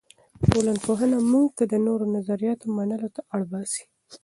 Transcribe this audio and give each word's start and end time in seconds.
ټولنپوهنه 0.51 1.17
موږ 1.31 1.47
ته 1.57 1.63
د 1.71 1.73
نورو 1.85 2.05
نظریاتو 2.15 2.65
منلو 2.77 3.07
ته 3.15 3.21
اړ 3.33 3.41
باسي. 3.51 3.83